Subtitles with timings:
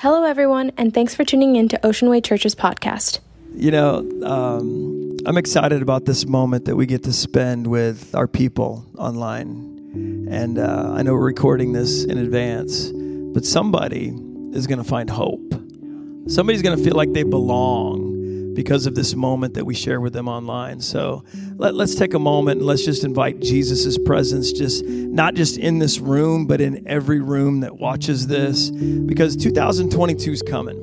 [0.00, 3.20] Hello, everyone, and thanks for tuning in to Oceanway Church's podcast.
[3.54, 8.28] You know, um, I'm excited about this moment that we get to spend with our
[8.28, 10.28] people online.
[10.30, 14.08] And uh, I know we're recording this in advance, but somebody
[14.52, 15.54] is going to find hope.
[16.26, 18.15] Somebody's going to feel like they belong
[18.56, 20.80] because of this moment that we share with them online.
[20.80, 21.22] So
[21.56, 25.78] let, us take a moment and let's just invite Jesus' presence, just not just in
[25.78, 30.82] this room, but in every room that watches this, because 2022 is coming.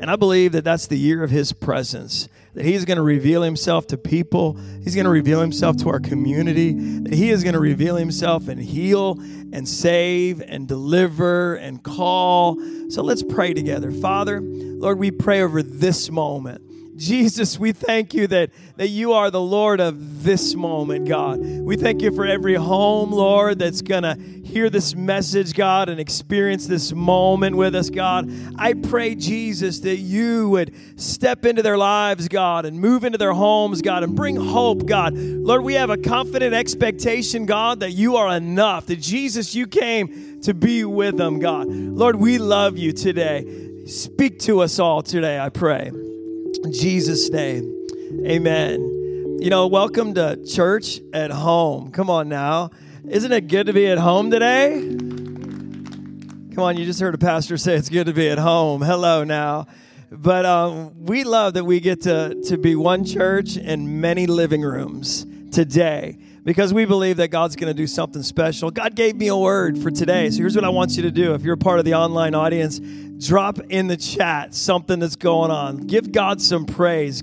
[0.00, 3.42] And I believe that that's the year of his presence, that he's going to reveal
[3.42, 4.54] himself to people.
[4.82, 8.48] He's going to reveal himself to our community, that he is going to reveal himself
[8.48, 9.18] and heal
[9.52, 12.56] and save and deliver and call.
[12.88, 13.92] So let's pray together.
[13.92, 16.62] Father, Lord, we pray over this moment.
[17.00, 21.40] Jesus, we thank you that, that you are the Lord of this moment, God.
[21.40, 25.98] We thank you for every home, Lord, that's going to hear this message, God, and
[25.98, 28.30] experience this moment with us, God.
[28.58, 33.32] I pray, Jesus, that you would step into their lives, God, and move into their
[33.32, 35.14] homes, God, and bring hope, God.
[35.14, 40.42] Lord, we have a confident expectation, God, that you are enough, that Jesus, you came
[40.42, 41.66] to be with them, God.
[41.66, 43.86] Lord, we love you today.
[43.86, 45.92] Speak to us all today, I pray.
[46.68, 47.74] Jesus' name,
[48.24, 49.38] amen.
[49.40, 51.90] You know, welcome to church at home.
[51.90, 52.70] Come on now.
[53.08, 54.78] Isn't it good to be at home today?
[56.54, 58.82] Come on, you just heard a pastor say it's good to be at home.
[58.82, 59.66] Hello now.
[60.12, 64.62] But um, we love that we get to, to be one church in many living
[64.62, 68.70] rooms today because we believe that God's going to do something special.
[68.70, 70.30] God gave me a word for today.
[70.30, 71.34] So here's what I want you to do.
[71.34, 72.80] If you're part of the online audience,
[73.20, 75.76] drop in the chat something that's going on.
[75.86, 77.22] Give God some praise.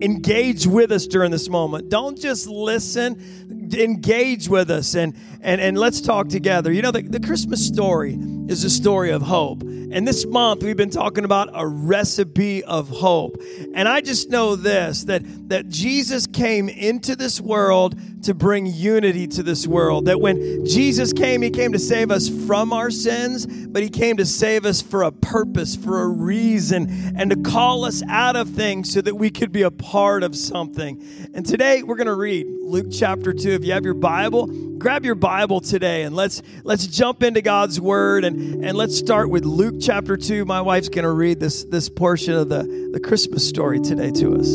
[0.00, 1.88] Engage with us during this moment.
[1.88, 6.72] Don't just listen, engage with us and and, and let's talk together.
[6.72, 9.62] You know, the, the Christmas story is a story of hope.
[9.62, 13.40] And this month we've been talking about a recipe of hope.
[13.74, 19.26] And I just know this that that Jesus came into this world to bring unity
[19.28, 20.06] to this world.
[20.06, 24.16] That when Jesus came, he came to save us from our sins, but he came
[24.18, 28.50] to save us for a purpose, for a reason, and to call us out of
[28.50, 31.02] things so that we could be a part of something.
[31.32, 33.57] And today we're going to read Luke chapter 2.
[33.58, 34.46] If you have your Bible,
[34.78, 39.30] grab your Bible today and let's let's jump into God's word and and let's start
[39.30, 40.44] with Luke chapter 2.
[40.44, 44.36] My wife's going to read this this portion of the the Christmas story today to
[44.36, 44.48] us.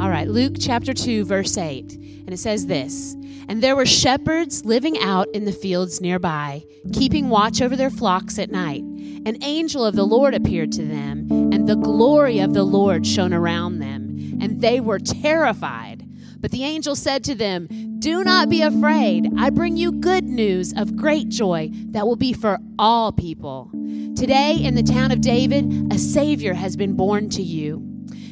[0.00, 1.94] All right, Luke chapter 2 verse 8.
[1.94, 3.16] And it says this,
[3.48, 6.62] and there were shepherds living out in the fields nearby,
[6.92, 8.84] keeping watch over their flocks at night.
[9.26, 13.34] An angel of the Lord appeared to them, and the glory of the Lord shone
[13.34, 16.03] around them, and they were terrified.
[16.44, 17.68] But the angel said to them,
[18.00, 19.32] do not be afraid.
[19.38, 23.70] I bring you good news of great joy that will be for all people.
[24.14, 27.82] Today, in the town of David, a Savior has been born to you.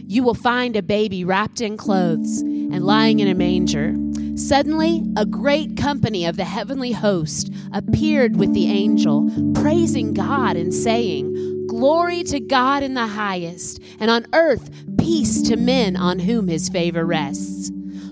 [0.07, 3.95] You will find a baby wrapped in clothes and lying in a manger.
[4.37, 10.75] Suddenly, a great company of the heavenly host appeared with the angel, praising God and
[10.75, 16.49] saying, Glory to God in the highest, and on earth peace to men on whom
[16.49, 17.71] his favor rests.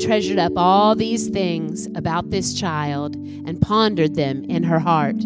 [0.00, 5.16] treasured up all these things about this child and pondered them in her heart.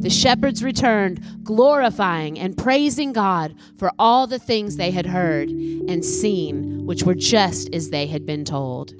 [0.00, 6.04] The shepherds returned, glorifying and praising God for all the things they had heard and
[6.04, 8.94] seen, which were just as they had been told.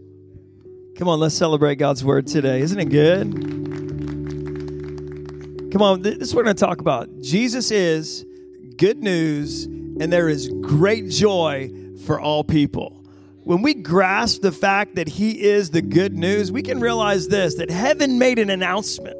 [0.96, 2.60] Come on, let's celebrate God's word today.
[2.60, 3.32] Isn't it good?
[5.72, 7.08] Come on, this is what we're going to talk about.
[7.20, 8.24] Jesus is
[8.76, 11.72] good news, and there is great joy
[12.04, 13.01] for all people
[13.44, 17.56] when we grasp the fact that He is the good news, we can realize this
[17.56, 19.16] that heaven made an announcement.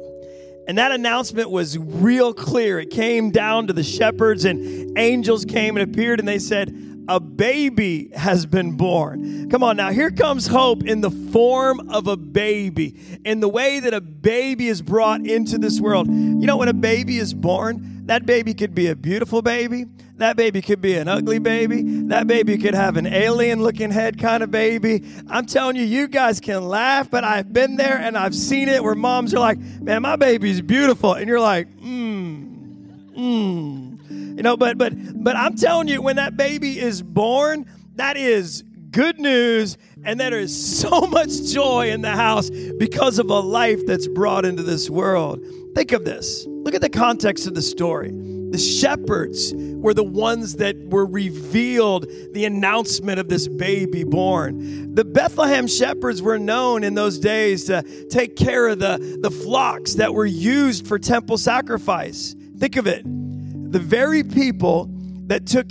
[0.65, 2.79] And that announcement was real clear.
[2.79, 6.73] It came down to the shepherds, and angels came and appeared, and they said,
[7.09, 9.49] A baby has been born.
[9.49, 13.81] Come on now, here comes hope in the form of a baby, in the way
[13.81, 16.07] that a baby is brought into this world.
[16.07, 19.85] You know, when a baby is born, that baby could be a beautiful baby.
[20.17, 21.81] That baby could be an ugly baby.
[22.07, 25.03] That baby could have an alien looking head kind of baby.
[25.27, 28.83] I'm telling you, you guys can laugh, but I've been there and I've seen it
[28.83, 31.13] where moms are like, man, my baby's beautiful.
[31.13, 34.37] And you're like, mmm, mmm.
[34.37, 34.93] You know, but but
[35.23, 37.65] but I'm telling you, when that baby is born,
[37.95, 43.29] that is good news, and there is so much joy in the house because of
[43.29, 45.39] a life that's brought into this world.
[45.75, 46.45] Think of this.
[46.47, 48.11] Look at the context of the story.
[48.53, 54.93] The shepherds were the ones that were revealed the announcement of this baby born.
[54.93, 59.95] The Bethlehem shepherds were known in those days to take care of the, the flocks
[59.95, 62.35] that were used for temple sacrifice.
[62.59, 63.01] Think of it.
[63.03, 64.87] The very people
[65.29, 65.69] that took,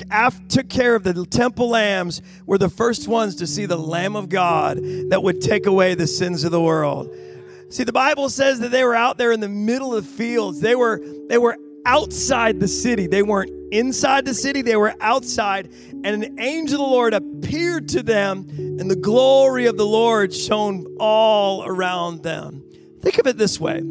[0.49, 4.29] took care of the temple lambs were the first ones to see the Lamb of
[4.29, 4.81] God
[5.11, 7.15] that would take away the sins of the world.
[7.71, 10.61] See, the Bible says that they were out there in the middle of the fields.
[10.61, 13.07] They were, they were outside the city.
[13.07, 15.73] They weren't inside the city, they were outside.
[16.05, 20.35] And an angel of the Lord appeared to them, and the glory of the Lord
[20.35, 22.63] shone all around them.
[23.01, 23.83] Think of it this way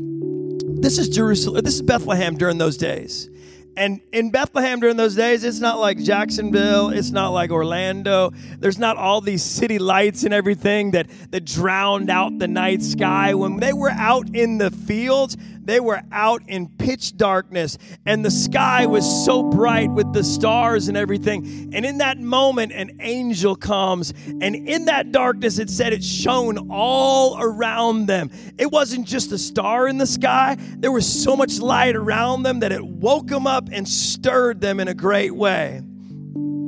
[0.81, 3.29] this is Jerusalem, this is Bethlehem during those days.
[3.77, 8.31] And in Bethlehem during those days, it's not like Jacksonville, it's not like Orlando.
[8.59, 13.33] There's not all these city lights and everything that, that drowned out the night sky.
[13.33, 18.31] When they were out in the fields, they were out in pitch darkness, and the
[18.31, 21.71] sky was so bright with the stars and everything.
[21.73, 26.69] And in that moment, an angel comes, and in that darkness, it said it shone
[26.71, 28.31] all around them.
[28.57, 32.59] It wasn't just a star in the sky, there was so much light around them
[32.61, 35.81] that it woke them up and stirred them in a great way.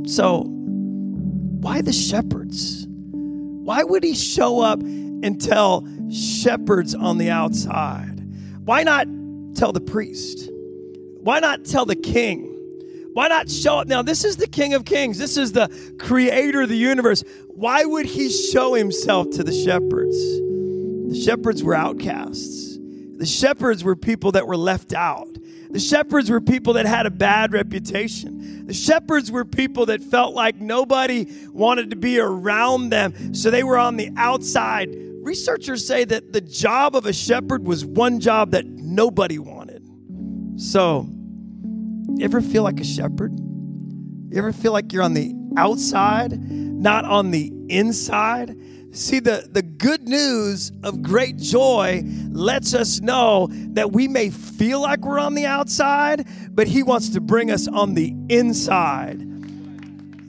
[0.05, 2.85] So, why the shepherds?
[2.89, 8.12] Why would he show up and tell shepherds on the outside?
[8.65, 9.07] Why not
[9.55, 10.49] tell the priest?
[11.21, 12.49] Why not tell the king?
[13.13, 13.87] Why not show up?
[13.87, 15.19] Now, this is the King of Kings.
[15.19, 15.69] This is the
[15.99, 17.23] creator of the universe.
[17.47, 20.17] Why would he show himself to the shepherds?
[20.17, 22.79] The shepherds were outcasts.
[22.79, 25.27] The shepherds were people that were left out.
[25.69, 28.65] The shepherds were people that had a bad reputation.
[28.65, 33.63] The shepherds were people that felt like nobody wanted to be around them, so they
[33.63, 34.89] were on the outside
[35.23, 39.81] researchers say that the job of a shepherd was one job that nobody wanted.
[40.57, 41.07] So,
[42.15, 43.33] you ever feel like a shepherd?
[43.33, 48.55] You ever feel like you're on the outside, not on the inside?
[48.91, 54.81] See, the, the good news of great joy lets us know that we may feel
[54.81, 59.21] like we're on the outside, but He wants to bring us on the inside.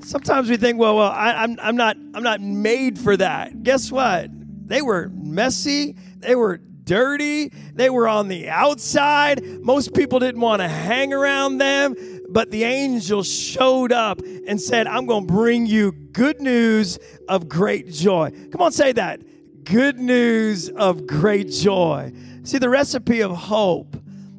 [0.02, 3.62] Sometimes we think, well, well, I, I'm, I'm not I'm not made for that.
[3.62, 4.30] Guess what?
[4.64, 9.42] They were messy, they were dirty, they were on the outside.
[9.62, 11.94] Most people didn't want to hang around them,
[12.28, 17.48] but the angel showed up and said, I'm going to bring you good news of
[17.48, 18.30] great joy.
[18.52, 19.20] Come on, say that.
[19.64, 22.12] Good news of great joy.
[22.42, 23.96] See, the recipe of hope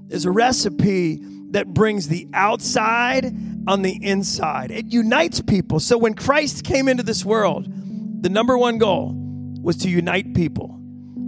[0.10, 1.19] is a recipe
[1.51, 3.25] that brings the outside
[3.68, 4.69] on the inside.
[4.69, 5.80] It unites people.
[5.80, 7.68] So when Christ came into this world,
[8.22, 9.25] the number one goal
[9.65, 10.79] was to unite people.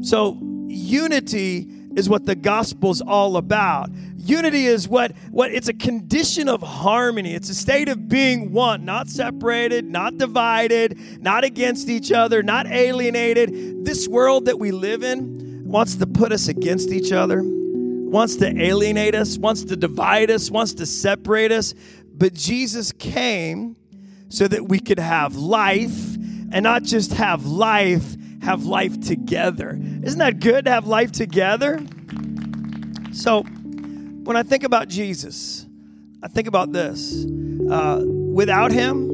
[0.02, 0.38] So,
[0.68, 3.90] unity is what the gospel's all about.
[4.16, 7.34] Unity is what what it's a condition of harmony.
[7.34, 12.68] It's a state of being one, not separated, not divided, not against each other, not
[12.68, 13.84] alienated.
[13.84, 18.62] This world that we live in wants to put us against each other, wants to
[18.62, 21.74] alienate us, wants to divide us, wants to separate us.
[22.14, 23.76] But Jesus came
[24.30, 26.16] so that we could have life
[26.52, 28.16] and not just have life,
[28.48, 29.78] have life together.
[29.78, 31.86] Isn't that good to have life together?
[33.12, 35.66] So, when I think about Jesus,
[36.24, 37.26] I think about this.
[37.70, 39.10] Uh, without him,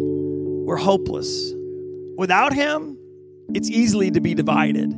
[0.65, 1.51] we're hopeless.
[2.15, 2.95] Without him,
[3.55, 4.93] it's easily to be divided.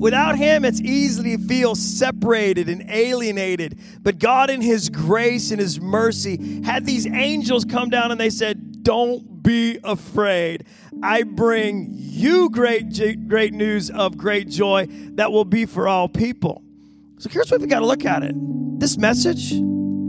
[0.00, 3.78] Without him, it's easy to feel separated and alienated.
[4.02, 8.30] But God, in his grace and his mercy, had these angels come down and they
[8.30, 10.64] said, Don't be afraid.
[11.02, 16.62] I bring you great, great news of great joy that will be for all people.
[17.18, 18.34] So here's what we got to look at it.
[18.78, 19.52] This message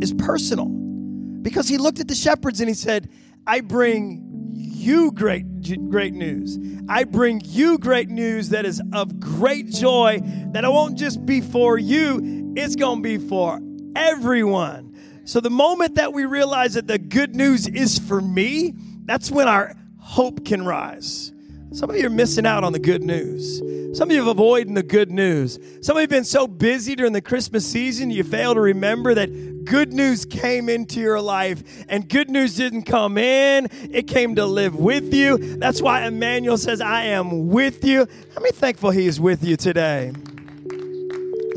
[0.02, 3.10] is personal because he looked at the shepherds and he said,
[3.46, 5.46] I bring you great
[5.90, 6.58] great news.
[6.88, 10.22] I bring you great news that is of great joy
[10.54, 13.60] that it won't just be for you, it's going to be for
[13.96, 14.96] everyone.
[15.26, 19.48] So the moment that we realize that the good news is for me, that's when
[19.48, 19.74] our
[20.08, 21.34] hope can rise.
[21.74, 23.58] Some of you are missing out on the good news.
[23.96, 25.60] Some of you are avoiding the good news.
[25.82, 29.14] Some of you have been so busy during the Christmas season, you fail to remember
[29.14, 34.34] that good news came into your life and good news didn't come in, it came
[34.36, 35.38] to live with you.
[35.58, 38.08] That's why Emmanuel says, I am with you.
[38.34, 40.14] How many thankful he is with you today?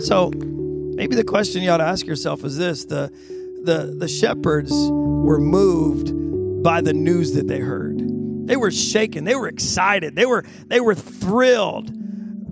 [0.00, 3.12] So maybe the question you ought to ask yourself is this the
[3.62, 6.12] the, the shepherds were moved
[6.64, 8.19] by the news that they heard.
[8.50, 11.88] They were shaken, they were excited, they were, they were thrilled.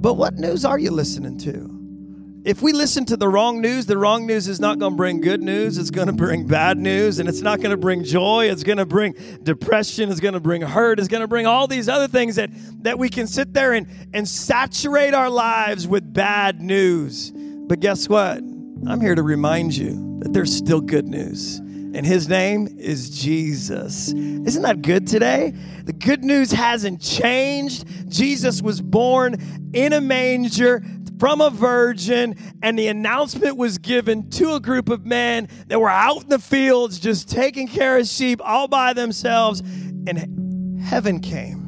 [0.01, 2.45] But what news are you listening to?
[2.49, 5.21] If we listen to the wrong news, the wrong news is not going to bring
[5.21, 5.77] good news.
[5.77, 8.49] It's going to bring bad news, and it's not going to bring joy.
[8.49, 10.09] It's going to bring depression.
[10.09, 11.01] It's going to bring hurt.
[11.01, 12.51] It's going to bring all these other things that,
[12.85, 17.33] that we can sit there and, and saturate our lives with bad news.
[17.33, 18.39] But guess what?
[18.39, 21.61] I'm here to remind you that there's still good news
[21.99, 24.13] and his name is Jesus.
[24.13, 25.53] Isn't that good today?
[25.83, 28.09] The good news hasn't changed.
[28.09, 29.35] Jesus was born
[29.73, 30.81] in a manger
[31.19, 35.91] from a virgin, and the announcement was given to a group of men that were
[35.91, 39.59] out in the fields just taking care of sheep all by themselves.
[39.59, 41.59] And heaven came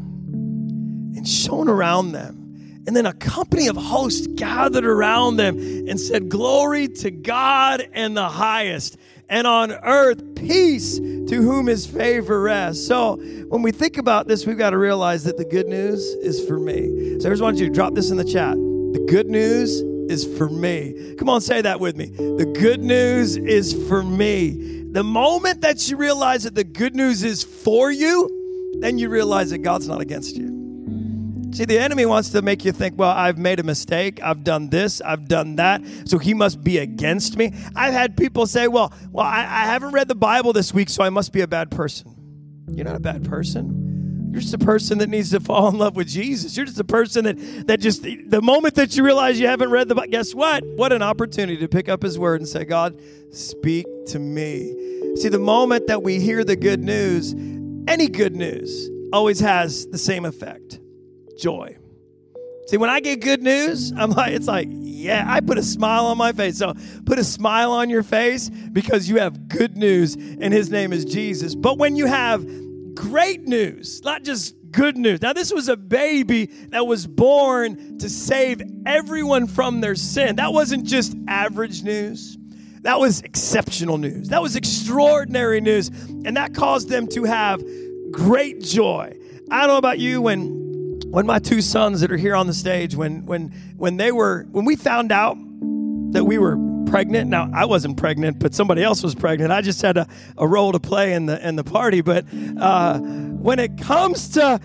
[1.16, 2.40] and shone around them.
[2.86, 8.16] And then a company of hosts gathered around them and said, Glory to God and
[8.16, 8.96] the highest,
[9.30, 12.86] and on earth peace to whom his favor rests.
[12.86, 13.16] So
[13.48, 16.58] when we think about this, we've got to realize that the good news is for
[16.58, 17.20] me.
[17.20, 18.54] So I just want you to drop this in the chat.
[18.56, 21.14] The good news is for me.
[21.16, 22.06] Come on, say that with me.
[22.06, 24.82] The good news is for me.
[24.90, 28.28] The moment that you realize that the good news is for you,
[28.80, 30.59] then you realize that God's not against you.
[31.52, 34.20] See, the enemy wants to make you think, well, I've made a mistake.
[34.22, 35.00] I've done this.
[35.00, 35.82] I've done that.
[36.04, 37.52] So he must be against me.
[37.74, 41.02] I've had people say, well, well, I, I haven't read the Bible this week, so
[41.02, 42.14] I must be a bad person.
[42.68, 44.28] You're not a bad person.
[44.30, 46.56] You're just a person that needs to fall in love with Jesus.
[46.56, 49.88] You're just a person that, that just, the moment that you realize you haven't read
[49.88, 50.62] the Bible, guess what?
[50.76, 53.00] What an opportunity to pick up His Word and say, God,
[53.32, 55.16] speak to me.
[55.16, 57.34] See, the moment that we hear the good news,
[57.88, 60.78] any good news always has the same effect
[61.40, 61.76] joy.
[62.66, 66.06] See, when I get good news, I'm like, it's like, yeah, I put a smile
[66.06, 66.58] on my face.
[66.58, 70.92] So put a smile on your face because you have good news and his name
[70.92, 71.56] is Jesus.
[71.56, 72.46] But when you have
[72.94, 75.20] great news, not just good news.
[75.20, 80.36] Now, this was a baby that was born to save everyone from their sin.
[80.36, 82.38] That wasn't just average news.
[82.82, 84.28] That was exceptional news.
[84.28, 85.88] That was extraordinary news.
[85.88, 87.62] And that caused them to have
[88.10, 89.16] great joy.
[89.50, 90.59] I don't know about you when
[91.10, 94.46] when my two sons that are here on the stage when when when they were
[94.52, 95.36] when we found out
[96.12, 99.82] that we were pregnant now i wasn't pregnant but somebody else was pregnant i just
[99.82, 100.06] had a,
[100.38, 102.24] a role to play in the in the party but
[102.58, 104.60] uh, when it comes to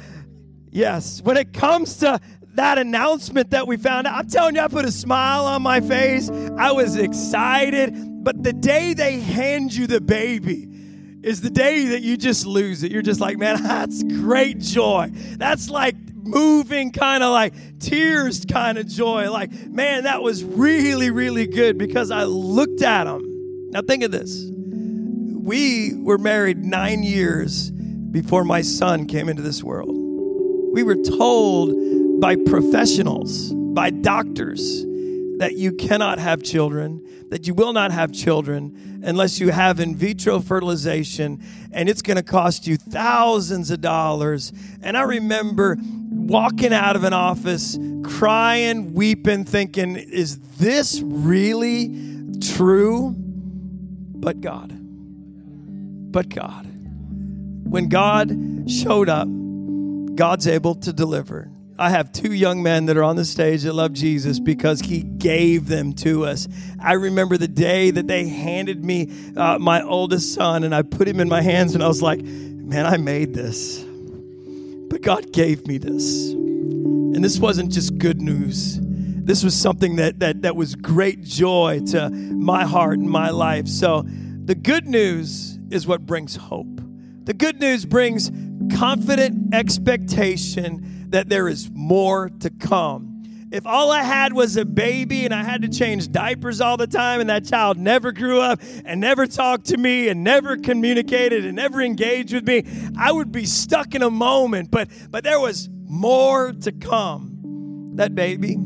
[0.72, 2.20] yes when it comes to
[2.54, 5.82] that announcement that we found out i'm telling you i put a smile on my
[5.82, 7.92] face i was excited
[8.24, 10.68] but the day they hand you the baby
[11.24, 12.92] is the day that you just lose it.
[12.92, 15.10] You're just like, man, that's great joy.
[15.38, 19.32] That's like moving kind of like tears kind of joy.
[19.32, 23.70] Like, man, that was really, really good because I looked at him.
[23.72, 24.50] Now, think of this.
[24.52, 29.96] We were married nine years before my son came into this world.
[30.74, 34.84] We were told by professionals, by doctors,
[35.38, 39.96] that you cannot have children, that you will not have children unless you have in
[39.96, 41.42] vitro fertilization,
[41.72, 44.54] and it's going to cost you thousands of dollars.
[44.82, 45.78] And I remember
[46.26, 51.96] walking out of an office, crying, weeping, thinking, is this really
[52.42, 53.14] true?
[53.16, 54.72] But God.
[56.12, 56.66] But God.
[57.70, 59.28] When God showed up,
[60.16, 61.52] God's able to deliver.
[61.78, 65.04] I have two young men that are on the stage that love Jesus because he
[65.04, 66.48] gave them to us.
[66.80, 71.08] I remember the day that they handed me uh, my oldest son, and I put
[71.08, 73.85] him in my hands, and I was like, man, I made this.
[74.96, 76.32] But God gave me this.
[76.32, 78.80] And this wasn't just good news.
[78.80, 83.68] This was something that, that, that was great joy to my heart and my life.
[83.68, 86.80] So the good news is what brings hope.
[87.26, 88.32] The good news brings
[88.74, 93.15] confident expectation that there is more to come.
[93.52, 96.88] If all I had was a baby and I had to change diapers all the
[96.88, 101.46] time and that child never grew up and never talked to me and never communicated
[101.46, 102.66] and never engaged with me,
[102.98, 104.72] I would be stuck in a moment.
[104.72, 107.32] But but there was more to come.
[107.96, 108.58] That baby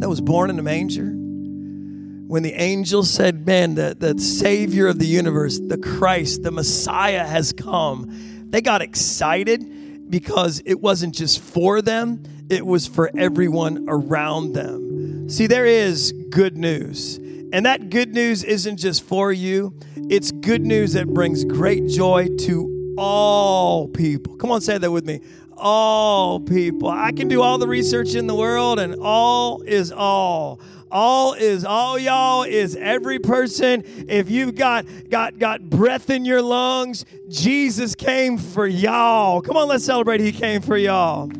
[0.00, 4.98] that was born in a manger, when the angel said, Man, the, the Savior of
[4.98, 11.40] the universe, the Christ, the Messiah has come, they got excited because it wasn't just
[11.40, 15.28] for them, it was for everyone around them.
[15.28, 17.16] See, there is good news.
[17.52, 22.28] And that good news isn't just for you, it's good news that brings great joy
[22.40, 24.36] to all people.
[24.36, 25.20] Come on, say that with me.
[25.58, 26.88] all people.
[26.88, 30.60] I can do all the research in the world, and all is all.
[30.90, 33.82] All is all y'all is every person.
[34.08, 39.42] If you've got got got breath in your lungs, Jesus came for y'all.
[39.42, 40.20] Come on, let's celebrate.
[40.20, 41.30] He came for y'all.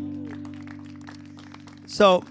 [1.98, 2.22] So,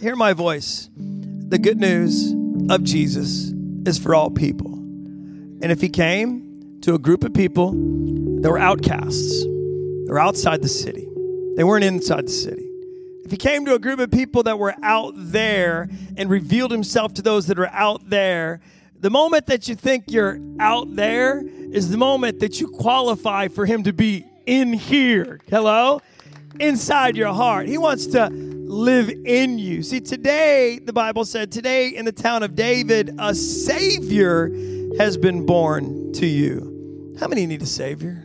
[0.00, 0.88] hear my voice.
[0.94, 2.32] The good news
[2.70, 3.52] of Jesus
[3.84, 4.72] is for all people.
[4.72, 10.62] And if he came to a group of people that were outcasts, they were outside
[10.62, 11.08] the city,
[11.56, 12.70] they weren't inside the city.
[13.24, 17.12] If he came to a group of people that were out there and revealed himself
[17.14, 18.60] to those that are out there,
[19.00, 23.66] the moment that you think you're out there is the moment that you qualify for
[23.66, 25.40] him to be in here.
[25.50, 26.00] Hello?
[26.60, 27.66] Inside your heart.
[27.66, 29.82] He wants to live in you.
[29.82, 34.50] See, today, the Bible said, today in the town of David, a Savior
[34.98, 37.16] has been born to you.
[37.20, 38.24] How many need a Savior?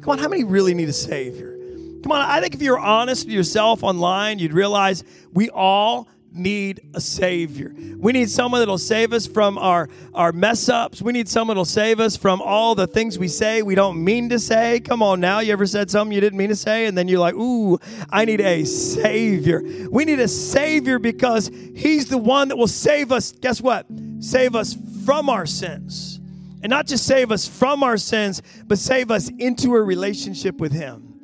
[0.00, 1.56] Come on, how many really need a Savior?
[2.02, 6.80] Come on, I think if you're honest with yourself online, you'd realize we all need
[6.94, 7.74] a savior.
[7.98, 11.00] We need someone that'll save us from our, our mess ups.
[11.00, 14.28] We need someone that'll save us from all the things we say we don't mean
[14.30, 14.80] to say.
[14.80, 17.20] Come on now, you ever said something you didn't mean to say and then you're
[17.20, 17.78] like, "Ooh,
[18.10, 23.12] I need a savior." We need a savior because he's the one that will save
[23.12, 23.32] us.
[23.32, 23.86] Guess what?
[24.20, 26.20] Save us from our sins.
[26.62, 30.72] And not just save us from our sins, but save us into a relationship with
[30.72, 31.14] him.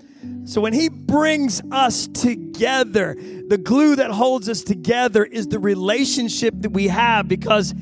[0.45, 3.17] So when he brings us together,
[3.51, 7.75] the glue that holds us together is the relationship that we have because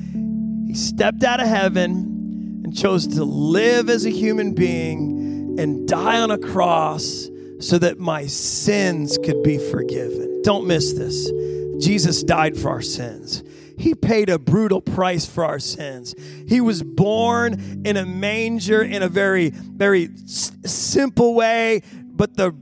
[0.65, 6.19] he stepped out of heaven and chose to live as a human being and die
[6.19, 10.41] on a cross so that my sins could be forgiven.
[10.41, 11.31] Don't miss this.
[11.77, 13.43] Jesus died for our sins.
[13.77, 16.15] He paid a brutal price for our sins.
[16.47, 22.55] He was born in a manger in a very, very s- simple way, but the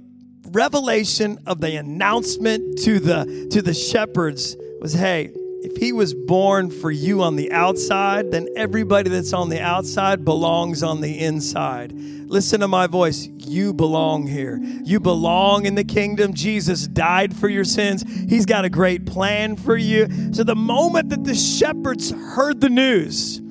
[0.51, 5.31] revelation of the announcement to the to the shepherds was hey
[5.63, 10.23] if he was born for you on the outside then everybody that's on the outside
[10.23, 11.93] belongs on the inside.
[11.93, 13.29] Listen to my voice.
[13.37, 14.59] You belong here.
[14.83, 16.33] You belong in the kingdom.
[16.33, 18.03] Jesus died for your sins.
[18.29, 20.33] He's got a great plan for you.
[20.33, 23.41] So the moment that the shepherds heard the news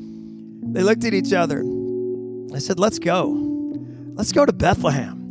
[0.73, 1.63] they looked at each other.
[1.65, 3.29] They said let's go.
[4.15, 5.26] Let's go to bethlehem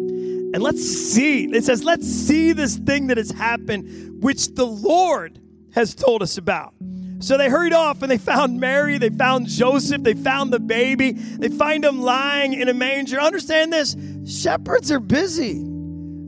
[0.56, 1.54] and let's see.
[1.54, 5.38] It says, let's see this thing that has happened, which the Lord
[5.74, 6.74] has told us about.
[7.20, 11.12] So they hurried off and they found Mary, they found Joseph, they found the baby,
[11.12, 13.20] they find him lying in a manger.
[13.20, 15.62] Understand this shepherds are busy,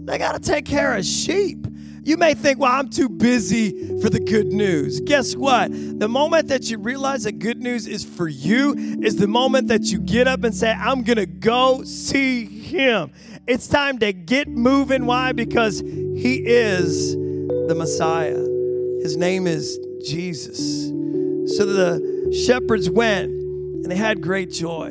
[0.04, 1.66] they got to take care of sheep.
[2.04, 5.00] You may think, well, I'm too busy for the good news.
[5.02, 5.72] Guess what?
[5.72, 9.84] The moment that you realize that good news is for you is the moment that
[9.86, 13.12] you get up and say, I'm going to go see him.
[13.48, 15.06] It's time to get moving.
[15.06, 15.32] Why?
[15.32, 18.36] Because He is the Messiah.
[19.02, 20.88] His name is Jesus.
[21.56, 24.90] So the shepherds went and they had great joy.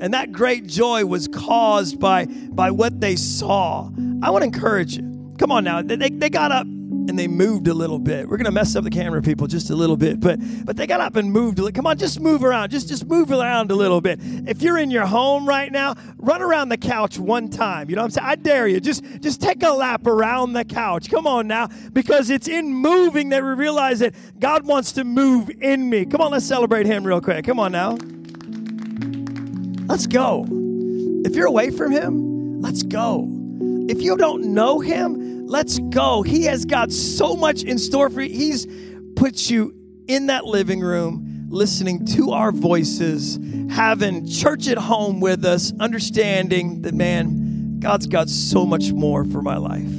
[0.00, 3.90] And that great joy was caused by, by what they saw.
[4.22, 5.34] I want to encourage you.
[5.38, 5.82] Come on now.
[5.82, 6.66] They, they got up
[7.08, 8.28] and they moved a little bit.
[8.28, 11.00] We're gonna mess up the camera people just a little bit, but but they got
[11.00, 11.60] up and moved.
[11.74, 12.70] Come on, just move around.
[12.70, 14.18] Just just move around a little bit.
[14.22, 17.90] If you're in your home right now, run around the couch one time.
[17.90, 18.26] You know what I'm saying?
[18.26, 18.80] I dare you.
[18.80, 21.10] Just just take a lap around the couch.
[21.10, 25.50] Come on now, because it's in moving that we realize that God wants to move
[25.60, 26.04] in me.
[26.04, 27.44] Come on, let's celebrate Him real quick.
[27.44, 27.98] Come on now.
[29.86, 30.46] Let's go.
[31.24, 33.28] If you're away from Him, let's go.
[33.88, 36.22] If you don't know Him, let's go.
[36.22, 38.34] He has got so much in store for you.
[38.34, 38.66] He's
[39.16, 39.74] put you
[40.08, 43.38] in that living room, listening to our voices,
[43.70, 49.42] having church at home with us, understanding that, man, God's got so much more for
[49.42, 49.90] my life.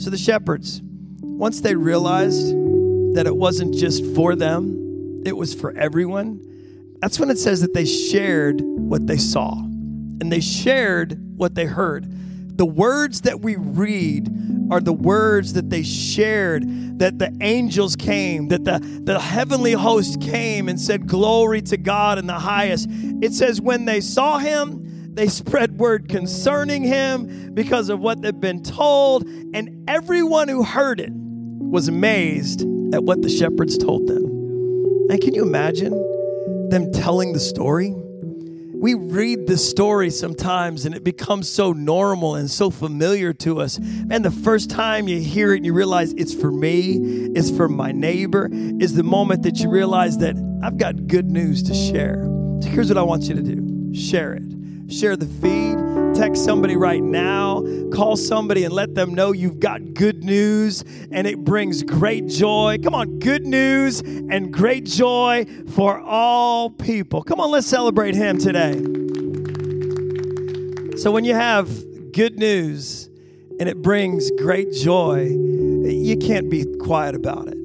[0.00, 0.80] So the shepherds,
[1.20, 2.54] once they realized
[3.14, 6.40] that it wasn't just for them, it was for everyone,
[7.00, 11.64] that's when it says that they shared what they saw and they shared what they
[11.64, 12.06] heard.
[12.60, 14.28] The words that we read
[14.70, 20.20] are the words that they shared, that the angels came, that the, the heavenly host
[20.20, 22.86] came and said, Glory to God in the highest.
[22.90, 28.38] It says, when they saw him, they spread word concerning him because of what they've
[28.38, 32.60] been told, and everyone who heard it was amazed
[32.92, 34.22] at what the shepherds told them.
[35.08, 35.92] And can you imagine
[36.68, 37.94] them telling the story?
[38.80, 43.78] We read the story sometimes and it becomes so normal and so familiar to us.
[43.78, 46.96] Man, the first time you hear it and you realize it's for me,
[47.34, 51.62] it's for my neighbor, is the moment that you realize that I've got good news
[51.64, 52.24] to share.
[52.62, 54.44] So here's what I want you to do share it.
[54.90, 55.89] Share the feed.
[56.20, 57.62] Text somebody right now,
[57.94, 62.76] call somebody and let them know you've got good news and it brings great joy.
[62.82, 67.22] Come on, good news and great joy for all people.
[67.22, 68.74] Come on, let's celebrate him today.
[70.98, 71.70] So, when you have
[72.12, 73.08] good news
[73.58, 77.56] and it brings great joy, you can't be quiet about it.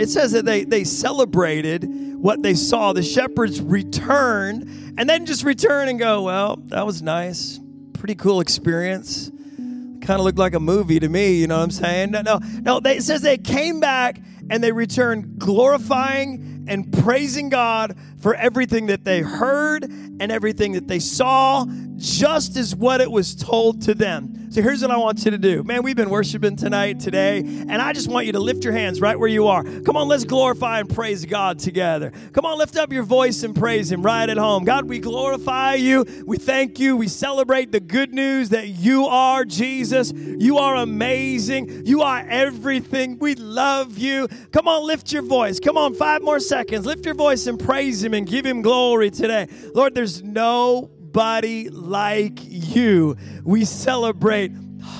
[0.00, 2.92] It says that they, they celebrated what they saw.
[2.92, 7.59] The shepherds returned and then just return and go, Well, that was nice.
[8.00, 9.28] Pretty cool experience.
[9.28, 12.12] Kind of looked like a movie to me, you know what I'm saying?
[12.12, 12.80] No, no, no.
[12.80, 18.86] They, it says they came back and they returned glorifying and praising God for everything
[18.86, 21.64] that they heard and everything that they saw,
[21.96, 24.50] just as what it was told to them.
[24.50, 25.62] So here's what I want you to do.
[25.62, 29.00] Man, we've been worshiping tonight, today, and I just want you to lift your hands
[29.00, 29.62] right where you are.
[29.62, 32.12] Come on, let's glorify and praise God together.
[32.32, 34.64] Come on, lift up your voice and praise Him right at home.
[34.64, 36.04] God, we glorify you.
[36.26, 36.96] We thank you.
[36.96, 40.12] We celebrate the good news that you are Jesus.
[40.12, 41.86] You are amazing.
[41.86, 43.20] You are everything.
[43.20, 44.26] We love you.
[44.52, 45.60] Come on, lift your voice.
[45.60, 46.86] Come on, five more seconds.
[46.86, 49.48] Lift your voice and praise Him and give Him glory today.
[49.74, 53.16] Lord, there's no nobody like you.
[53.42, 54.52] We celebrate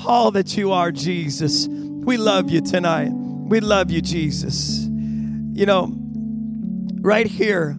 [0.04, 1.68] all that you are, Jesus.
[1.68, 3.10] We love you tonight.
[3.12, 4.80] We love you, Jesus.
[4.82, 5.92] You know,
[7.00, 7.78] right here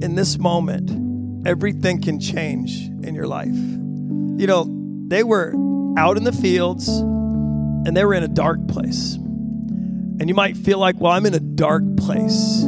[0.00, 3.48] in this moment, everything can change in your life.
[3.48, 4.66] You know,
[5.08, 5.52] they were
[5.98, 9.14] out in the fields and they were in a dark place.
[9.14, 12.62] And you might feel like, well, I'm in a dark place.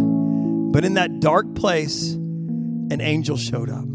[0.70, 3.87] But in that dark place, an angel showed up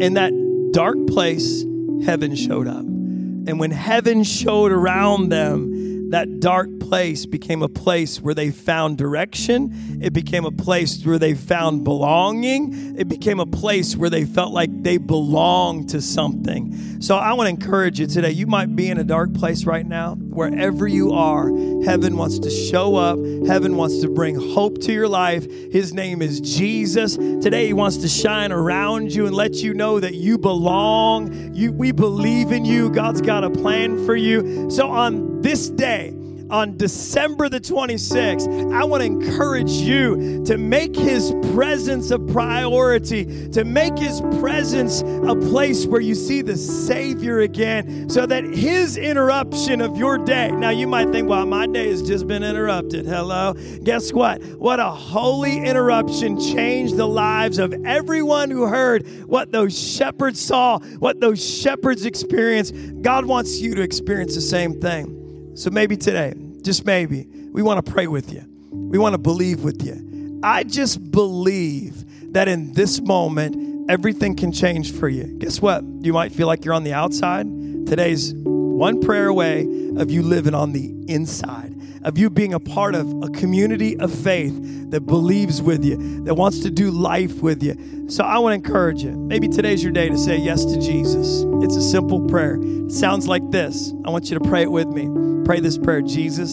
[0.00, 0.32] in that
[0.72, 1.64] dark place,
[2.04, 2.84] heaven showed up.
[2.84, 8.98] And when heaven showed around them, that dark place became a place where they found
[8.98, 10.00] direction.
[10.02, 12.96] It became a place where they found belonging.
[12.98, 17.00] It became a place where they felt like they belonged to something.
[17.00, 18.30] So I want to encourage you today.
[18.30, 20.16] You might be in a dark place right now.
[20.36, 21.48] Wherever you are,
[21.82, 23.18] heaven wants to show up.
[23.46, 25.50] Heaven wants to bring hope to your life.
[25.72, 27.16] His name is Jesus.
[27.16, 31.54] Today, He wants to shine around you and let you know that you belong.
[31.54, 32.90] You, we believe in you.
[32.90, 34.70] God's got a plan for you.
[34.70, 36.14] So on this day,
[36.50, 43.48] on December the 26th, I want to encourage you to make His presence a priority,
[43.50, 48.96] to make His presence a place where you see the Savior again, so that His
[48.96, 50.50] interruption of your day.
[50.50, 53.06] Now, you might think, well, my day has just been interrupted.
[53.06, 53.54] Hello?
[53.82, 54.42] Guess what?
[54.58, 60.78] What a holy interruption changed the lives of everyone who heard what those shepherds saw,
[60.98, 62.74] what those shepherds experienced.
[63.02, 65.25] God wants you to experience the same thing.
[65.56, 68.44] So maybe today, just maybe, we want to pray with you.
[68.70, 70.38] We want to believe with you.
[70.42, 75.24] I just believe that in this moment, everything can change for you.
[75.38, 75.82] Guess what?
[75.82, 77.46] You might feel like you're on the outside.
[77.86, 78.34] Today's
[78.76, 79.62] one prayer away
[79.96, 84.14] of you living on the inside, of you being a part of a community of
[84.14, 84.54] faith
[84.90, 88.06] that believes with you, that wants to do life with you.
[88.08, 89.12] So I want to encourage you.
[89.12, 91.44] Maybe today's your day to say yes to Jesus.
[91.62, 92.58] It's a simple prayer.
[92.60, 93.92] It sounds like this.
[94.04, 95.08] I want you to pray it with me.
[95.44, 96.52] Pray this prayer Jesus,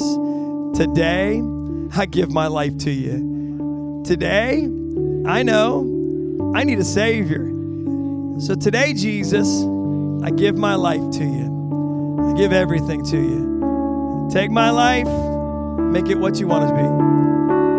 [0.78, 1.42] today
[1.96, 4.02] I give my life to you.
[4.06, 4.64] Today,
[5.26, 7.48] I know I need a Savior.
[8.40, 9.64] So today, Jesus,
[10.24, 11.63] I give my life to you.
[12.30, 14.30] I give everything to you.
[14.32, 15.08] Take my life,
[15.78, 16.84] make it what you want it to be.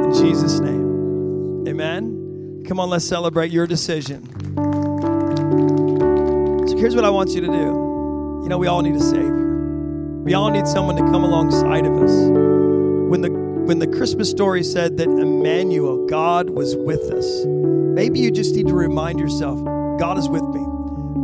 [0.09, 2.65] In Jesus' name, amen.
[2.67, 4.29] Come on, let's celebrate your decision.
[6.69, 8.43] So here's what I want you to do.
[8.43, 10.23] You know, we all need a Savior.
[10.23, 12.13] We all need someone to come alongside of us.
[12.13, 13.31] When the
[13.65, 18.67] when the Christmas story said that Emmanuel, God was with us, maybe you just need
[18.69, 19.59] to remind yourself,
[19.99, 20.74] God is with me.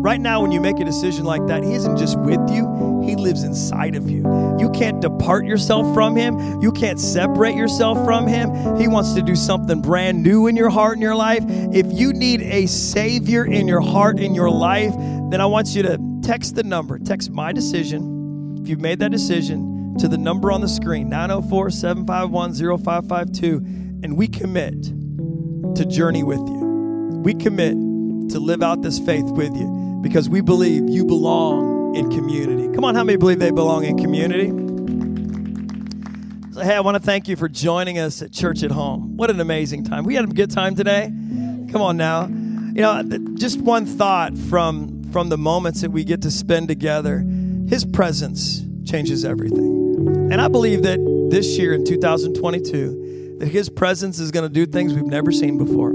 [0.02, 3.16] Right now, when you make a decision like that, He isn't just with you, He
[3.16, 4.22] lives inside of you.
[4.58, 8.78] You can't depart yourself from Him, you can't separate yourself from Him.
[8.78, 11.44] He wants to do something brand new in your heart and your life.
[11.46, 14.94] If you need a Savior in your heart and your life,
[15.30, 19.10] then I want you to text the number, text my decision if you've made that
[19.10, 23.56] decision, to the number on the screen, 904 751 0552,
[24.02, 24.82] and we commit
[25.76, 27.20] to journey with you.
[27.22, 27.72] We commit
[28.30, 32.72] to live out this faith with you because we believe you belong in community.
[32.74, 34.48] Come on, how many believe they belong in community?
[36.52, 39.16] So, hey, I want to thank you for joining us at Church at Home.
[39.16, 40.04] What an amazing time.
[40.04, 41.06] We had a good time today.
[41.72, 42.26] Come on now.
[42.26, 43.02] You know,
[43.34, 47.24] just one thought from from the moments that we get to spend together
[47.66, 50.28] his presence changes everything.
[50.32, 50.98] And I believe that
[51.30, 55.56] this year in 2022, that His presence is going to do things we've never seen
[55.56, 55.92] before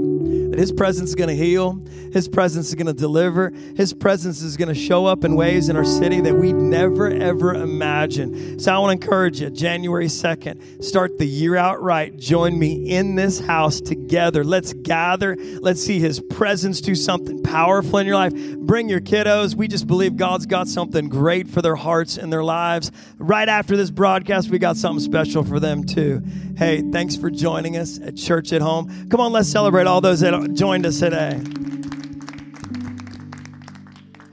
[0.58, 1.80] His presence is going to heal.
[2.12, 3.50] His presence is going to deliver.
[3.76, 7.08] His presence is going to show up in ways in our city that we never,
[7.10, 8.60] ever imagined.
[8.62, 12.16] So I want to encourage you January 2nd, start the year out right.
[12.16, 14.44] Join me in this house together.
[14.44, 15.36] Let's gather.
[15.60, 18.32] Let's see His presence do something powerful in your life.
[18.58, 19.54] Bring your kiddos.
[19.54, 22.90] We just believe God's got something great for their hearts and their lives.
[23.18, 26.22] Right after this broadcast, we got something special for them too.
[26.56, 29.08] Hey, thanks for joining us at Church at Home.
[29.10, 31.40] Come on, let's celebrate all those that joined us today.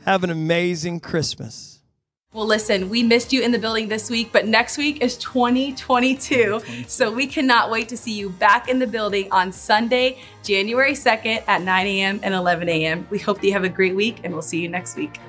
[0.05, 1.79] Have an amazing Christmas.
[2.33, 6.61] Well, listen, we missed you in the building this week, but next week is 2022.
[6.87, 11.43] So we cannot wait to see you back in the building on Sunday, January 2nd
[11.47, 12.19] at 9 a.m.
[12.23, 13.07] and 11 a.m.
[13.11, 15.19] We hope that you have a great week, and we'll see you next week.